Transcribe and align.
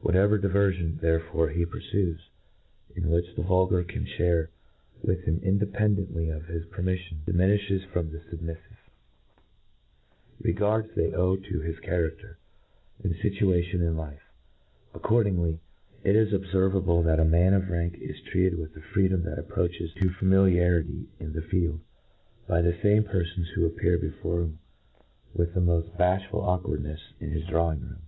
Whatever 0.00 0.36
diverfion, 0.36 0.98
therefore, 0.98 1.50
he 1.50 1.64
purfues, 1.64 2.18
in 2.96 3.08
which 3.08 3.36
the 3.36 3.44
vulgar 3.44 3.84
can 3.84 4.04
(hare 4.04 4.50
with 5.00 5.22
him 5.22 5.38
independent 5.44 6.12
ly 6.12 6.22
of 6.22 6.46
his 6.46 6.66
permiffion, 6.66 7.20
diminiflies 7.24 7.86
from 7.86 8.10
the 8.10 8.18
fubmif 8.18 8.56
five. 8.58 8.78
4^ 10.42 10.42
INTRODUCTION, 10.42 10.42
five 10.42 10.44
regards 10.44 10.94
they 10.96 11.12
owe 11.12 11.36
to 11.36 11.62
hi$ 11.62 11.80
charafter 11.88 12.34
and 13.04 13.14
fituar 13.14 13.62
tion 13.62 13.82
in 13.82 13.96
life 13.96 14.18
j 14.18 14.26
and 14.94 15.00
accordingly, 15.00 15.60
it 16.02 16.16
is 16.16 16.32
obfervable, 16.32 17.04
that 17.04 17.20
a 17.20 17.24
man 17.24 17.54
of 17.54 17.70
rank 17.70 17.94
is 18.00 18.20
treated 18.22 18.58
with 18.58 18.76
a 18.76 18.80
freedom 18.80 19.22
that 19.22 19.38
approaches 19.38 19.94
to 19.94 20.10
familiarity 20.10 21.06
in 21.20 21.32
the 21.32 21.42
field, 21.42 21.78
by 22.48 22.60
the 22.60 22.72
famp 22.72 23.04
petfons 23.04 23.46
who 23.54 23.64
appear 23.64 23.96
before 23.96 24.40
him 24.42 24.58
with 25.32 25.54
the 25.54 25.60
moft 25.60 25.96
bafhful 25.96 26.42
aukw.ardnefs, 26.42 27.12
in 27.20 27.30
his 27.30 27.46
drawing 27.46 27.80
room. 27.82 28.02